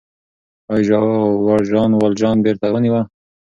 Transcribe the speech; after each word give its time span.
آیا 0.71 0.83
ژاور 0.87 1.61
ژان 1.69 1.91
والژان 1.95 2.37
بېرته 2.45 2.67
ونیوه؟ 2.69 3.01